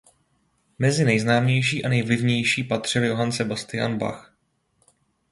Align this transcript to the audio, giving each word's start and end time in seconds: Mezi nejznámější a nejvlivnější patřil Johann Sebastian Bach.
Mezi 0.79 1.05
nejznámější 1.05 1.85
a 1.85 1.89
nejvlivnější 1.89 2.63
patřil 2.63 3.05
Johann 3.05 3.31
Sebastian 3.31 3.97
Bach. 3.97 4.35